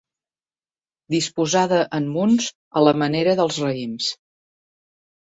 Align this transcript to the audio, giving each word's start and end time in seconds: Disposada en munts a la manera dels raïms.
Disposada 1.15 1.83
en 1.99 2.09
munts 2.17 2.49
a 2.83 2.87
la 2.89 2.97
manera 3.05 3.39
dels 3.45 3.63
raïms. 3.69 4.13